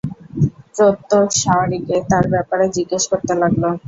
[0.75, 3.63] প্রত্যক সাওয়ারীকে তার ব্যাপারে জিজ্ঞেস করতে লাগল।